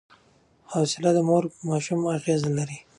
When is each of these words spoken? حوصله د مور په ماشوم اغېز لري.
حوصله 0.71 1.09
د 1.15 1.19
مور 1.27 1.43
په 1.53 1.59
ماشوم 1.69 1.99
اغېز 2.17 2.41
لري. 2.57 2.79